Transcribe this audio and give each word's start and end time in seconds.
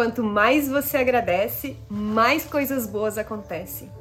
quanto 0.00 0.24
mais 0.24 0.66
você 0.66 0.96
agradece, 0.96 1.76
mais 1.86 2.46
coisas 2.46 2.86
boas 2.86 3.18
acontecem. 3.18 3.92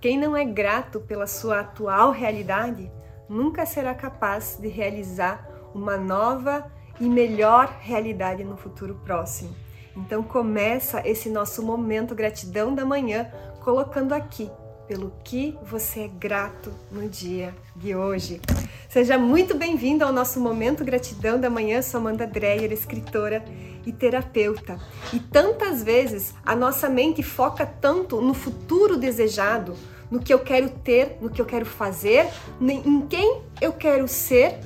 Quem 0.00 0.16
não 0.16 0.36
é 0.36 0.44
grato 0.44 1.00
pela 1.00 1.26
sua 1.26 1.58
atual 1.58 2.12
realidade 2.12 2.88
nunca 3.28 3.66
será 3.66 3.92
capaz 3.92 4.56
de 4.60 4.68
realizar 4.68 5.44
uma 5.74 5.96
nova 5.96 6.70
e 7.00 7.08
melhor 7.08 7.66
realidade 7.80 8.44
no 8.44 8.56
futuro 8.56 9.00
próximo. 9.04 9.52
Então 9.96 10.22
começa 10.22 11.02
esse 11.04 11.28
nosso 11.28 11.64
momento 11.64 12.14
gratidão 12.14 12.72
da 12.72 12.84
manhã 12.84 13.28
colocando 13.64 14.12
aqui 14.12 14.48
pelo 14.86 15.12
que 15.24 15.58
você 15.64 16.02
é 16.02 16.08
grato 16.08 16.72
no 16.92 17.08
dia 17.08 17.52
de 17.74 17.92
hoje. 17.96 18.40
Seja 18.88 19.16
muito 19.16 19.56
bem-vindo 19.56 20.04
ao 20.04 20.12
nosso 20.12 20.40
momento 20.40 20.84
gratidão 20.84 21.38
da 21.38 21.48
manhã. 21.48 21.80
Sou 21.80 22.00
Amanda 22.00 22.26
Dreyer, 22.26 22.72
escritora 22.72 23.44
e 23.86 23.92
terapeuta. 23.92 24.78
E 25.12 25.20
tantas 25.20 25.82
vezes 25.82 26.34
a 26.44 26.56
nossa 26.56 26.88
mente 26.88 27.22
foca 27.22 27.64
tanto 27.64 28.20
no 28.20 28.34
futuro 28.34 28.96
desejado, 28.96 29.74
no 30.10 30.18
que 30.18 30.34
eu 30.34 30.40
quero 30.40 30.68
ter, 30.68 31.18
no 31.20 31.30
que 31.30 31.40
eu 31.40 31.46
quero 31.46 31.64
fazer, 31.64 32.26
em 32.60 33.06
quem 33.06 33.42
eu 33.60 33.72
quero 33.72 34.08
ser 34.08 34.58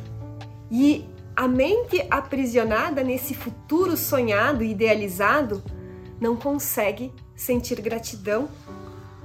e 0.70 1.04
a 1.36 1.46
mente 1.46 2.04
aprisionada 2.10 3.02
nesse 3.02 3.34
futuro 3.34 3.96
sonhado 3.96 4.64
idealizado 4.64 5.62
não 6.20 6.36
consegue 6.36 7.12
sentir 7.34 7.80
gratidão 7.80 8.48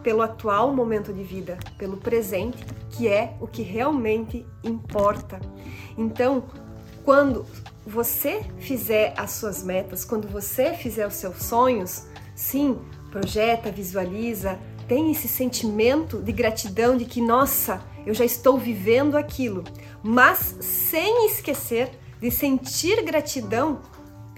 pelo 0.04 0.22
atual 0.22 0.74
momento 0.74 1.14
de 1.14 1.24
vida, 1.24 1.58
pelo 1.78 1.98
presente, 1.98 2.66
que 2.92 3.08
é 3.08 3.36
o 3.40 3.48
que 3.48 3.62
realmente 3.62 4.46
importa. 4.64 5.40
Então, 5.98 6.44
quando 7.04 7.46
você 7.86 8.42
fizer 8.60 9.14
as 9.18 9.32
suas 9.32 9.64
metas, 9.64 10.06
quando 10.06 10.28
você 10.28 10.74
fizer 10.74 11.08
os 11.08 11.16
seus 11.16 11.44
sonhos, 11.44 12.06
sim, 12.36 12.78
projeta, 13.12 13.72
visualiza, 13.72 14.60
tem 14.88 15.12
esse 15.12 15.28
sentimento 15.28 16.20
de 16.22 16.32
gratidão 16.32 16.98
de 16.98 17.06
que, 17.06 17.22
nossa, 17.22 17.82
eu 18.06 18.14
já 18.14 18.26
estou 18.26 18.58
vivendo 18.58 19.18
aquilo, 19.18 19.64
mas 20.02 20.56
sem 20.60 21.28
esquecer 21.28 21.92
de 22.20 22.32
sentir 22.32 23.04
gratidão 23.04 23.80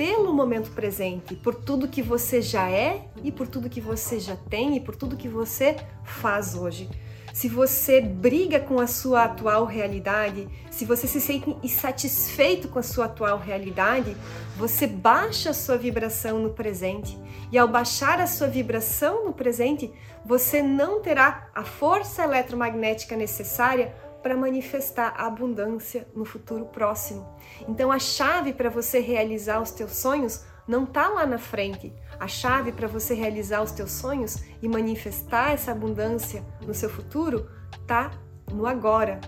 pelo 0.01 0.33
momento 0.33 0.71
presente, 0.71 1.35
por 1.35 1.53
tudo 1.53 1.87
que 1.87 2.01
você 2.01 2.41
já 2.41 2.67
é 2.67 3.05
e 3.23 3.31
por 3.31 3.47
tudo 3.47 3.69
que 3.69 3.79
você 3.79 4.19
já 4.19 4.35
tem 4.35 4.75
e 4.75 4.79
por 4.79 4.95
tudo 4.95 5.15
que 5.15 5.27
você 5.27 5.75
faz 6.03 6.55
hoje. 6.55 6.89
Se 7.31 7.47
você 7.47 8.01
briga 8.01 8.59
com 8.59 8.79
a 8.79 8.87
sua 8.87 9.25
atual 9.25 9.63
realidade, 9.63 10.49
se 10.71 10.85
você 10.85 11.05
se 11.05 11.21
sente 11.21 11.55
insatisfeito 11.61 12.67
com 12.67 12.79
a 12.79 12.83
sua 12.83 13.05
atual 13.05 13.37
realidade, 13.37 14.17
você 14.57 14.87
baixa 14.87 15.51
a 15.51 15.53
sua 15.53 15.77
vibração 15.77 16.39
no 16.39 16.49
presente. 16.49 17.15
E 17.51 17.57
ao 17.59 17.67
baixar 17.67 18.19
a 18.19 18.25
sua 18.25 18.47
vibração 18.47 19.25
no 19.25 19.33
presente, 19.33 19.93
você 20.25 20.63
não 20.63 20.99
terá 20.99 21.47
a 21.53 21.63
força 21.63 22.23
eletromagnética 22.23 23.15
necessária 23.15 23.93
para 24.21 24.37
manifestar 24.37 25.13
a 25.17 25.25
abundância 25.27 26.07
no 26.15 26.25
futuro 26.25 26.65
próximo. 26.65 27.27
Então 27.67 27.91
a 27.91 27.99
chave 27.99 28.53
para 28.53 28.69
você 28.69 28.99
realizar 28.99 29.61
os 29.61 29.71
teus 29.71 29.93
sonhos 29.93 30.43
não 30.67 30.83
está 30.83 31.09
lá 31.09 31.25
na 31.25 31.37
frente. 31.37 31.93
A 32.19 32.27
chave 32.27 32.71
para 32.71 32.87
você 32.87 33.13
realizar 33.13 33.61
os 33.61 33.71
teus 33.71 33.91
sonhos 33.91 34.43
e 34.61 34.67
manifestar 34.67 35.53
essa 35.53 35.71
abundância 35.71 36.45
no 36.65 36.73
seu 36.73 36.89
futuro 36.89 37.49
está 37.73 38.11
no 38.51 38.65
agora. 38.65 39.19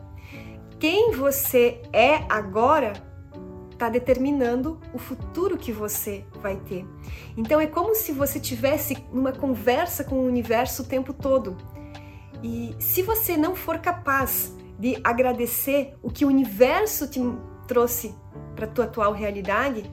Quem 0.80 1.12
você 1.12 1.82
é 1.92 2.24
agora 2.30 2.94
está 3.72 3.90
determinando 3.90 4.80
o 4.94 4.98
futuro 4.98 5.58
que 5.58 5.72
você 5.72 6.26
vai 6.42 6.56
ter. 6.58 6.86
Então 7.36 7.60
é 7.60 7.68
como 7.68 7.96
se 7.96 8.12
você 8.12 8.40
tivesse 8.40 8.96
uma 9.12 9.32
conversa 9.32 10.04
com 10.04 10.16
o 10.16 10.26
universo 10.26 10.84
o 10.84 10.86
tempo 10.86 11.14
todo. 11.14 11.58
E 12.42 12.76
se 12.80 13.02
você 13.02 13.36
não 13.36 13.56
for 13.56 13.80
capaz 13.80 14.56
de 14.78 15.00
agradecer 15.04 15.96
o 16.02 16.10
que 16.10 16.26
o 16.26 16.28
universo 16.28 17.08
te 17.08 17.20
trouxe 17.68 18.16
para 18.56 18.68
tua 18.68 18.86
atual 18.86 19.14
realidade, 19.14 19.90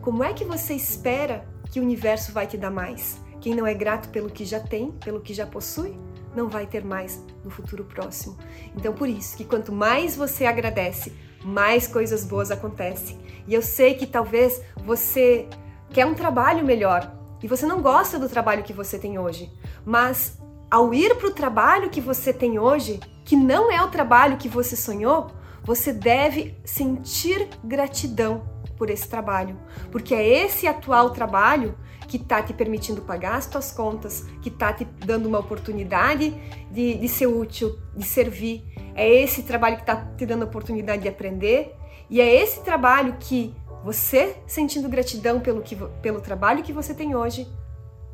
como 0.00 0.24
é 0.24 0.32
que 0.32 0.44
você 0.44 0.74
espera 0.74 1.46
que 1.70 1.78
o 1.78 1.82
universo 1.82 2.32
vai 2.32 2.46
te 2.46 2.56
dar 2.56 2.70
mais? 2.70 3.20
Quem 3.40 3.54
não 3.54 3.66
é 3.66 3.74
grato 3.74 4.08
pelo 4.08 4.30
que 4.30 4.44
já 4.44 4.60
tem, 4.60 4.92
pelo 4.92 5.20
que 5.20 5.32
já 5.32 5.46
possui, 5.46 5.98
não 6.34 6.48
vai 6.48 6.66
ter 6.66 6.84
mais 6.84 7.24
no 7.44 7.50
futuro 7.50 7.84
próximo. 7.84 8.36
Então, 8.76 8.92
por 8.92 9.08
isso 9.08 9.36
que 9.36 9.44
quanto 9.44 9.72
mais 9.72 10.16
você 10.16 10.46
agradece, 10.46 11.12
mais 11.44 11.86
coisas 11.86 12.24
boas 12.24 12.50
acontecem. 12.50 13.18
E 13.46 13.54
eu 13.54 13.62
sei 13.62 13.94
que 13.94 14.06
talvez 14.06 14.62
você 14.84 15.48
quer 15.90 16.06
um 16.06 16.14
trabalho 16.14 16.64
melhor 16.64 17.12
e 17.42 17.48
você 17.48 17.66
não 17.66 17.80
gosta 17.80 18.18
do 18.18 18.28
trabalho 18.28 18.62
que 18.62 18.72
você 18.72 18.98
tem 18.98 19.18
hoje, 19.18 19.52
mas 19.84 20.38
ao 20.70 20.94
ir 20.94 21.16
para 21.16 21.26
o 21.26 21.32
trabalho 21.32 21.90
que 21.90 22.00
você 22.00 22.32
tem 22.32 22.58
hoje, 22.58 23.00
que 23.24 23.34
não 23.34 23.70
é 23.70 23.82
o 23.82 23.88
trabalho 23.88 24.36
que 24.36 24.48
você 24.48 24.76
sonhou, 24.76 25.28
você 25.62 25.92
deve 25.92 26.56
sentir 26.64 27.48
gratidão 27.64 28.42
por 28.78 28.88
esse 28.88 29.08
trabalho, 29.08 29.58
porque 29.90 30.14
é 30.14 30.26
esse 30.26 30.66
atual 30.66 31.10
trabalho 31.10 31.76
que 32.08 32.16
está 32.16 32.42
te 32.42 32.52
permitindo 32.52 33.02
pagar 33.02 33.36
as 33.36 33.46
tuas 33.46 33.70
contas, 33.70 34.24
que 34.42 34.48
está 34.48 34.72
te 34.72 34.84
dando 34.84 35.26
uma 35.26 35.38
oportunidade 35.38 36.34
de, 36.70 36.94
de 36.94 37.08
ser 37.08 37.26
útil, 37.26 37.78
de 37.94 38.04
servir. 38.04 38.64
É 38.94 39.08
esse 39.08 39.42
trabalho 39.42 39.76
que 39.76 39.82
está 39.82 39.96
te 39.96 40.26
dando 40.26 40.42
a 40.42 40.46
oportunidade 40.46 41.02
de 41.02 41.08
aprender 41.08 41.76
e 42.08 42.20
é 42.20 42.42
esse 42.42 42.60
trabalho 42.62 43.16
que 43.20 43.54
você, 43.84 44.36
sentindo 44.46 44.88
gratidão 44.88 45.40
pelo, 45.40 45.62
que, 45.62 45.76
pelo 46.02 46.20
trabalho 46.20 46.62
que 46.62 46.72
você 46.72 46.94
tem 46.94 47.14
hoje, 47.14 47.46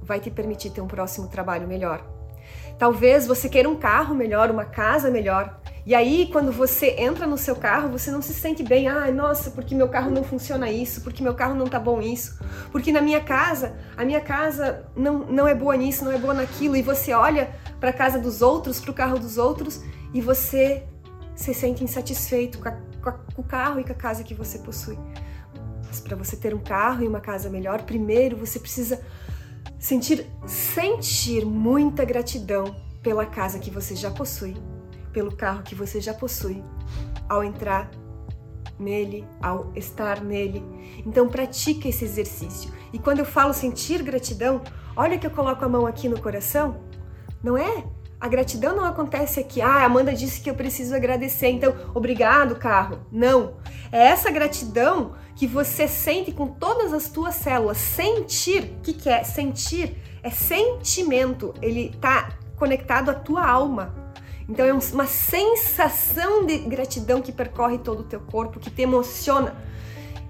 vai 0.03 0.21
te 0.21 0.31
permitir 0.31 0.71
ter 0.71 0.81
um 0.81 0.87
próximo 0.87 1.29
trabalho 1.29 1.67
melhor. 1.67 2.16
Talvez 2.79 3.27
você 3.27 3.49
queira 3.49 3.69
um 3.69 3.77
carro 3.77 4.15
melhor, 4.15 4.51
uma 4.51 4.65
casa 4.65 5.11
melhor. 5.11 5.59
E 5.87 5.95
aí, 5.95 6.29
quando 6.33 6.51
você 6.51 6.97
entra 6.99 7.29
no 7.29 7.39
seu 7.39 7.55
carro, 7.55 7.89
você 7.89 8.11
não 8.11 8.21
se 8.21 8.35
sente 8.35 8.63
bem. 8.63 8.89
Ah, 8.89 9.11
nossa, 9.13 9.53
porque 9.53 9.73
meu 9.73 9.89
carro 9.89 10.11
não 10.11 10.25
funciona 10.25 10.69
isso, 10.69 11.01
porque 11.01 11.23
meu 11.23 11.33
carro 11.33 11.55
não 11.55 11.67
tá 11.67 11.79
bom 11.79 12.03
isso, 12.03 12.41
porque 12.73 12.91
na 12.91 13.01
minha 13.01 13.21
casa, 13.21 13.77
a 13.97 14.05
minha 14.05 14.21
casa 14.21 14.85
não, 14.97 15.21
não 15.21 15.47
é 15.47 15.55
boa 15.55 15.77
nisso, 15.77 16.05
não 16.05 16.11
é 16.11 16.19
boa 16.19 16.35
naquilo. 16.35 16.77
E 16.77 16.83
você 16.83 17.13
olha 17.13 17.51
para 17.79 17.91
a 17.91 17.93
casa 17.93 18.19
dos 18.19 18.43
outros, 18.43 18.81
para 18.81 18.91
o 18.91 18.95
carro 18.95 19.17
dos 19.17 19.39
outros, 19.39 19.81
e 20.13 20.21
você 20.21 20.83
se 21.37 21.55
sente 21.55 21.85
insatisfeito 21.85 22.59
com, 22.59 22.69
a, 22.69 22.73
com, 23.01 23.09
a, 23.09 23.13
com 23.13 23.43
o 23.43 23.45
carro 23.45 23.79
e 23.79 23.85
com 23.85 23.93
a 23.93 23.95
casa 23.95 24.25
que 24.25 24.35
você 24.35 24.59
possui. 24.59 24.99
Mas 25.87 26.01
para 26.01 26.17
você 26.17 26.37
ter 26.37 26.53
um 26.53 26.59
carro 26.59 27.05
e 27.05 27.07
uma 27.07 27.21
casa 27.21 27.49
melhor, 27.49 27.83
primeiro 27.83 28.37
você 28.37 28.59
precisa 28.59 29.01
sentir 29.87 30.27
sentir 30.45 31.47
muita 31.47 32.05
gratidão 32.05 32.75
pela 33.05 33.25
casa 33.25 33.61
que 33.61 33.71
você 33.71 33.95
já 33.95 34.11
possui, 34.11 34.57
pelo 35.13 35.37
carro 35.37 35.63
que 35.63 35.77
você 35.77 36.01
já 36.01 36.13
possui, 36.13 36.61
ao 37.29 37.45
entrar 37.45 37.89
nele, 38.81 39.25
ao 39.41 39.73
estar 39.77 40.21
nele. 40.21 40.61
Então 41.07 41.29
pratica 41.29 41.87
esse 41.87 42.05
exercício. 42.05 42.69
E 42.93 42.99
quando 42.99 43.21
eu 43.21 43.25
falo 43.25 43.55
sentir 43.55 44.03
gratidão, 44.03 44.61
olha 44.97 45.17
que 45.17 45.27
eu 45.27 45.31
coloco 45.31 45.65
a 45.65 45.69
mão 45.69 45.87
aqui 45.87 46.09
no 46.09 46.21
coração, 46.21 46.81
não 47.41 47.57
é? 47.57 47.85
A 48.19 48.29
gratidão 48.29 48.75
não 48.75 48.85
acontece 48.85 49.39
aqui. 49.39 49.61
Ah, 49.61 49.85
Amanda 49.85 50.15
disse 50.15 50.41
que 50.41 50.49
eu 50.49 50.55
preciso 50.55 50.95
agradecer, 50.95 51.49
então 51.49 51.75
obrigado, 51.95 52.57
carro. 52.57 53.01
Não. 53.13 53.55
É 53.93 54.05
essa 54.09 54.31
gratidão 54.31 55.15
que 55.35 55.47
você 55.47 55.87
sente 55.87 56.33
com 56.33 56.47
todas 56.47 56.95
as 56.95 57.09
tuas 57.09 57.35
células. 57.35 57.77
Sentir, 57.77 58.77
o 58.79 58.81
que, 58.81 58.95
que 58.95 59.09
é? 59.09 59.23
Sentir 59.23 59.97
é 60.23 60.31
sentimento, 60.31 61.55
ele 61.61 61.91
está 61.95 62.31
conectado 62.57 63.11
à 63.11 63.15
tua 63.15 63.47
alma. 63.47 63.95
Então 64.49 64.65
é 64.65 64.73
uma 64.73 65.07
sensação 65.07 66.47
de 66.47 66.59
gratidão 66.59 67.21
que 67.21 67.33
percorre 67.33 67.79
todo 67.79 68.01
o 68.01 68.05
teu 68.05 68.21
corpo, 68.21 68.59
que 68.59 68.71
te 68.71 68.83
emociona. 68.83 69.55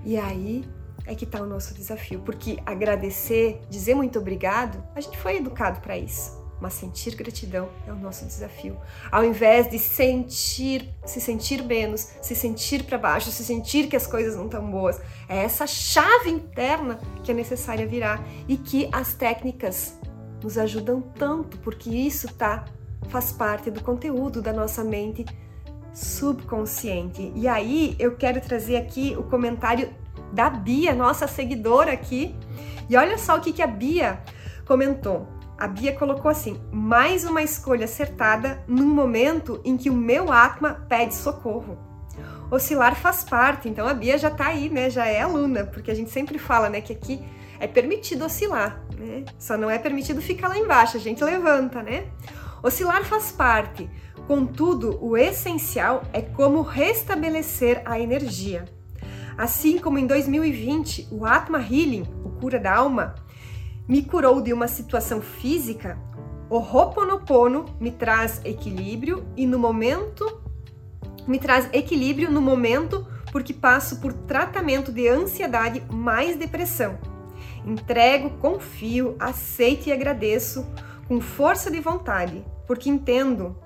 E 0.04 0.16
aí 0.16 0.64
é 1.06 1.14
que 1.14 1.24
está 1.24 1.40
o 1.40 1.46
nosso 1.46 1.72
desafio, 1.72 2.20
porque 2.20 2.58
agradecer, 2.66 3.60
dizer 3.70 3.94
muito 3.94 4.18
obrigado, 4.18 4.82
a 4.94 5.00
gente 5.00 5.16
foi 5.16 5.36
educado 5.36 5.80
para 5.80 5.96
isso 5.96 6.45
mas 6.60 6.74
sentir 6.74 7.14
gratidão 7.14 7.68
é 7.86 7.92
o 7.92 7.96
nosso 7.96 8.24
desafio. 8.24 8.76
Ao 9.10 9.24
invés 9.24 9.70
de 9.70 9.78
sentir, 9.78 10.94
se 11.04 11.20
sentir 11.20 11.62
menos, 11.62 12.08
se 12.22 12.34
sentir 12.34 12.84
para 12.84 12.98
baixo, 12.98 13.30
se 13.30 13.44
sentir 13.44 13.88
que 13.88 13.96
as 13.96 14.06
coisas 14.06 14.36
não 14.36 14.46
estão 14.46 14.70
boas, 14.70 15.00
é 15.28 15.38
essa 15.38 15.66
chave 15.66 16.30
interna 16.30 16.98
que 17.22 17.30
é 17.30 17.34
necessária 17.34 17.86
virar 17.86 18.24
e 18.48 18.56
que 18.56 18.88
as 18.92 19.14
técnicas 19.14 19.98
nos 20.42 20.56
ajudam 20.56 21.00
tanto, 21.00 21.58
porque 21.58 21.90
isso 21.90 22.32
tá 22.34 22.64
faz 23.08 23.30
parte 23.32 23.70
do 23.70 23.80
conteúdo 23.82 24.42
da 24.42 24.52
nossa 24.52 24.82
mente 24.82 25.24
subconsciente. 25.92 27.32
E 27.34 27.46
aí 27.48 27.96
eu 27.98 28.16
quero 28.16 28.40
trazer 28.40 28.76
aqui 28.76 29.16
o 29.18 29.22
comentário 29.22 29.90
da 30.32 30.50
Bia, 30.50 30.94
nossa 30.94 31.26
seguidora 31.26 31.92
aqui. 31.92 32.34
E 32.88 32.96
olha 32.96 33.16
só 33.16 33.36
o 33.36 33.40
que, 33.40 33.52
que 33.52 33.62
a 33.62 33.66
Bia 33.66 34.20
comentou. 34.66 35.35
A 35.58 35.66
Bia 35.66 35.94
colocou 35.94 36.30
assim: 36.30 36.60
mais 36.70 37.24
uma 37.24 37.42
escolha 37.42 37.84
acertada 37.84 38.62
num 38.68 38.86
momento 38.86 39.60
em 39.64 39.76
que 39.76 39.88
o 39.88 39.94
meu 39.94 40.30
Atma 40.30 40.84
pede 40.88 41.14
socorro. 41.14 41.78
Oscilar 42.50 42.94
faz 42.94 43.24
parte, 43.24 43.68
então 43.68 43.88
a 43.88 43.94
Bia 43.94 44.18
já 44.18 44.30
tá 44.30 44.48
aí, 44.48 44.68
né? 44.68 44.90
Já 44.90 45.06
é 45.06 45.22
aluna, 45.22 45.64
porque 45.64 45.90
a 45.90 45.94
gente 45.94 46.10
sempre 46.10 46.38
fala, 46.38 46.68
né, 46.68 46.80
que 46.80 46.92
aqui 46.92 47.24
é 47.58 47.66
permitido 47.66 48.24
oscilar, 48.24 48.80
né? 48.96 49.24
Só 49.38 49.56
não 49.56 49.70
é 49.70 49.78
permitido 49.78 50.20
ficar 50.20 50.48
lá 50.48 50.58
embaixo, 50.58 50.96
a 50.96 51.00
gente 51.00 51.24
levanta, 51.24 51.82
né? 51.82 52.06
Oscilar 52.62 53.04
faz 53.04 53.32
parte, 53.32 53.88
contudo, 54.26 54.98
o 55.02 55.16
essencial 55.16 56.02
é 56.12 56.20
como 56.20 56.62
restabelecer 56.62 57.82
a 57.84 57.98
energia. 57.98 58.64
Assim 59.36 59.78
como 59.78 59.98
em 59.98 60.06
2020, 60.06 61.08
o 61.10 61.24
Atma 61.26 61.58
Healing, 61.58 62.04
o 62.24 62.30
cura 62.30 62.58
da 62.58 62.74
alma, 62.74 63.14
me 63.88 64.02
curou 64.02 64.40
de 64.40 64.52
uma 64.52 64.68
situação 64.68 65.20
física, 65.20 65.98
o 66.48 66.58
Ho'oponopono 66.58 67.76
me 67.80 67.90
traz 67.90 68.40
equilíbrio 68.44 69.26
e 69.36 69.46
no 69.46 69.58
momento 69.58 70.40
me 71.26 71.38
traz 71.38 71.68
equilíbrio 71.72 72.30
no 72.30 72.40
momento 72.40 73.06
porque 73.32 73.52
passo 73.52 74.00
por 74.00 74.12
tratamento 74.12 74.92
de 74.92 75.08
ansiedade 75.08 75.82
mais 75.90 76.36
depressão. 76.36 76.98
Entrego, 77.64 78.30
confio, 78.38 79.16
aceito 79.18 79.88
e 79.88 79.92
agradeço 79.92 80.64
com 81.08 81.20
força 81.20 81.70
de 81.70 81.80
vontade, 81.80 82.44
porque 82.66 82.88
entendo 82.88 83.56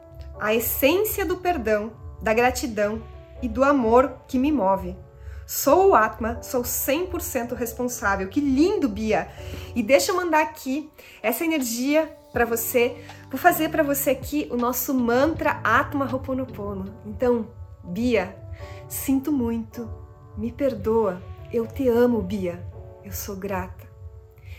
a 0.41 0.55
essência 0.55 1.25
do 1.25 1.37
perdão, 1.37 1.93
da 2.23 2.33
gratidão 2.33 3.03
e 3.43 3.49
do 3.49 3.63
amor 3.63 4.23
que 4.27 4.39
me 4.39 4.51
move. 4.51 4.97
Sou 5.51 5.89
o 5.89 5.95
Atma, 5.97 6.41
sou 6.45 6.63
100% 6.63 7.55
responsável. 7.57 8.29
Que 8.29 8.41
lindo, 8.41 8.89
Bia! 8.89 9.29
E 9.75 9.83
deixa 9.83 10.13
eu 10.13 10.17
mandar 10.17 10.43
aqui 10.43 10.89
essa 11.21 11.45
energia 11.45 12.07
para 12.33 12.45
você, 12.45 12.97
vou 13.29 13.37
fazer 13.37 13.69
para 13.69 13.83
você 13.83 14.11
aqui 14.11 14.47
o 14.49 14.57
nosso 14.57 14.95
mantra 14.95 15.61
Atma 15.65 16.05
Ho'oponopono. 16.05 16.95
Então, 17.05 17.49
Bia, 17.83 18.37
sinto 18.89 19.33
muito, 19.33 19.91
me 20.39 20.53
perdoa, 20.53 21.21
eu 21.53 21.67
te 21.67 21.89
amo, 21.89 22.23
Bia, 22.23 22.65
eu 23.05 23.11
sou 23.11 23.35
grata. 23.35 23.91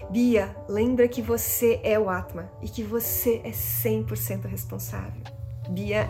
Bia, 0.10 0.54
lembra 0.68 1.08
que 1.08 1.22
você 1.22 1.80
é 1.86 1.98
o 1.98 2.10
Atma 2.10 2.52
e 2.62 2.68
que 2.68 2.84
você 2.84 3.40
é 3.46 3.52
100% 3.52 4.44
responsável. 4.44 5.24
Bia, 5.70 6.10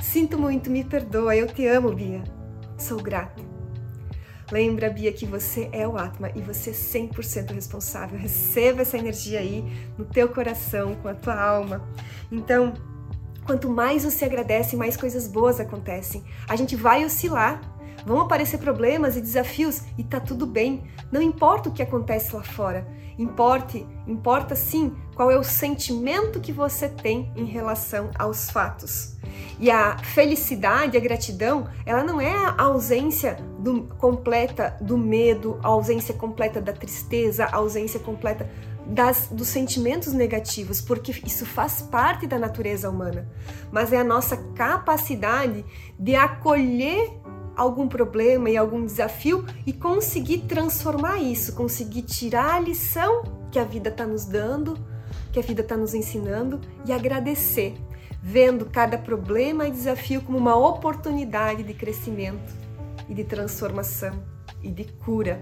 sinto 0.00 0.38
muito, 0.38 0.70
me 0.70 0.84
perdoa, 0.84 1.34
eu 1.34 1.48
te 1.48 1.66
amo, 1.66 1.92
Bia, 1.92 2.22
sou 2.78 3.02
grata. 3.02 3.53
Lembra, 4.54 4.88
Bia, 4.88 5.12
que 5.12 5.26
você 5.26 5.68
é 5.72 5.84
o 5.84 5.98
Atma 5.98 6.30
e 6.32 6.40
você 6.40 6.70
é 6.70 6.72
100% 6.72 7.52
responsável. 7.52 8.16
Receba 8.16 8.82
essa 8.82 8.96
energia 8.96 9.40
aí 9.40 9.64
no 9.98 10.04
teu 10.04 10.28
coração, 10.28 10.94
com 10.94 11.08
a 11.08 11.14
tua 11.14 11.34
alma. 11.34 11.82
Então, 12.30 12.72
quanto 13.44 13.68
mais 13.68 14.04
você 14.04 14.24
agradece, 14.24 14.76
mais 14.76 14.96
coisas 14.96 15.26
boas 15.26 15.58
acontecem. 15.58 16.22
A 16.48 16.54
gente 16.54 16.76
vai 16.76 17.04
oscilar, 17.04 17.60
vão 18.06 18.20
aparecer 18.20 18.58
problemas 18.58 19.16
e 19.16 19.20
desafios 19.20 19.82
e 19.96 20.04
tá 20.04 20.20
tudo 20.20 20.46
bem. 20.46 20.84
Não 21.10 21.22
importa 21.22 21.68
o 21.68 21.72
que 21.72 21.82
acontece 21.82 22.34
lá 22.34 22.42
fora. 22.42 22.86
Importe, 23.18 23.86
importa 24.06 24.56
sim 24.56 24.92
qual 25.14 25.30
é 25.30 25.38
o 25.38 25.44
sentimento 25.44 26.40
que 26.40 26.52
você 26.52 26.88
tem 26.88 27.32
em 27.36 27.44
relação 27.44 28.10
aos 28.18 28.50
fatos. 28.50 29.14
E 29.58 29.70
a 29.70 29.98
felicidade, 29.98 30.96
a 30.96 31.00
gratidão, 31.00 31.68
ela 31.86 32.02
não 32.02 32.20
é 32.20 32.32
a 32.32 32.62
ausência 32.62 33.36
do, 33.58 33.84
completa 33.98 34.76
do 34.80 34.98
medo, 34.98 35.60
a 35.62 35.68
ausência 35.68 36.12
completa 36.12 36.60
da 36.60 36.72
tristeza, 36.72 37.44
a 37.44 37.56
ausência 37.56 38.00
completa 38.00 38.50
das, 38.86 39.28
dos 39.30 39.48
sentimentos 39.48 40.12
negativos, 40.12 40.80
porque 40.80 41.12
isso 41.24 41.46
faz 41.46 41.82
parte 41.82 42.26
da 42.26 42.38
natureza 42.38 42.90
humana. 42.90 43.28
Mas 43.70 43.92
é 43.92 43.98
a 43.98 44.04
nossa 44.04 44.36
capacidade 44.54 45.64
de 45.98 46.14
acolher 46.14 47.10
algum 47.56 47.88
problema 47.88 48.50
e 48.50 48.56
algum 48.56 48.84
desafio 48.84 49.44
e 49.66 49.72
conseguir 49.72 50.38
transformar 50.42 51.18
isso, 51.18 51.54
conseguir 51.54 52.02
tirar 52.02 52.54
a 52.54 52.60
lição 52.60 53.22
que 53.50 53.58
a 53.58 53.64
vida 53.64 53.88
está 53.88 54.06
nos 54.06 54.24
dando, 54.24 54.76
que 55.32 55.38
a 55.38 55.42
vida 55.42 55.62
está 55.62 55.76
nos 55.76 55.94
ensinando 55.94 56.60
e 56.86 56.92
agradecer, 56.92 57.74
vendo 58.22 58.66
cada 58.66 58.98
problema 58.98 59.66
e 59.66 59.70
desafio 59.70 60.22
como 60.22 60.38
uma 60.38 60.56
oportunidade 60.56 61.62
de 61.62 61.74
crescimento 61.74 62.52
e 63.08 63.14
de 63.14 63.24
transformação 63.24 64.22
e 64.62 64.70
de 64.70 64.84
cura. 64.84 65.40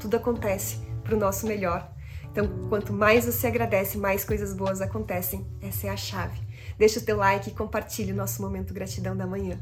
Tudo 0.00 0.16
acontece 0.16 0.78
para 1.02 1.14
o 1.14 1.18
nosso 1.18 1.46
melhor. 1.46 1.90
Então, 2.30 2.48
quanto 2.68 2.92
mais 2.92 3.26
você 3.26 3.46
agradece, 3.46 3.98
mais 3.98 4.24
coisas 4.24 4.54
boas 4.54 4.80
acontecem. 4.80 5.46
Essa 5.60 5.88
é 5.88 5.90
a 5.90 5.96
chave. 5.96 6.40
Deixa 6.78 6.98
o 6.98 7.02
teu 7.02 7.18
like 7.18 7.50
e 7.50 7.54
compartilhe 7.54 8.12
o 8.12 8.16
nosso 8.16 8.40
momento 8.40 8.72
gratidão 8.72 9.14
da 9.14 9.26
manhã. 9.26 9.58